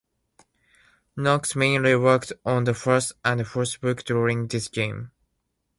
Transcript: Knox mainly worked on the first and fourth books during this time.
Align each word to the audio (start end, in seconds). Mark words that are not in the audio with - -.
Knox 1.15 1.55
mainly 1.55 1.95
worked 1.95 2.33
on 2.43 2.63
the 2.63 2.73
first 2.73 3.13
and 3.23 3.45
fourth 3.47 3.79
books 3.81 4.01
during 4.01 4.47
this 4.47 4.67
time. 4.67 5.11